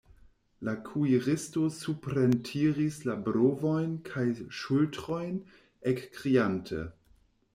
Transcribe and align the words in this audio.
La 0.67 0.71
kuiristo 0.85 1.65
suprentiris 1.75 2.97
la 3.09 3.15
brovojn 3.27 3.93
kaj 4.09 4.25
ŝultrojn, 4.61 5.39
ekkriante: 5.95 6.83